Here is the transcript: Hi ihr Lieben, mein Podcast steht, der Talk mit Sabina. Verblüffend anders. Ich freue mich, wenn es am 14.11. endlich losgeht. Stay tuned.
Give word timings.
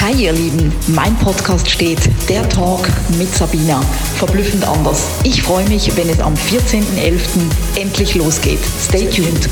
Hi 0.00 0.12
ihr 0.12 0.32
Lieben, 0.32 0.72
mein 0.94 1.16
Podcast 1.16 1.68
steht, 1.68 1.98
der 2.28 2.48
Talk 2.48 2.88
mit 3.18 3.34
Sabina. 3.34 3.80
Verblüffend 4.14 4.64
anders. 4.64 5.08
Ich 5.24 5.42
freue 5.42 5.68
mich, 5.68 5.96
wenn 5.96 6.08
es 6.08 6.20
am 6.20 6.34
14.11. 6.34 7.40
endlich 7.74 8.14
losgeht. 8.14 8.60
Stay 8.80 9.06
tuned. 9.10 9.48